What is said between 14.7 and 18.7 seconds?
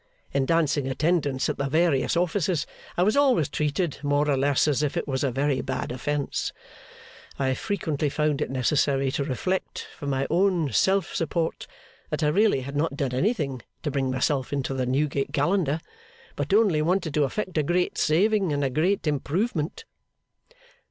the Newgate Calendar, but only wanted to effect a great saving and